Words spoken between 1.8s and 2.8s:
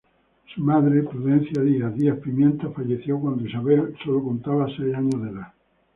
Díaz-Pimienta,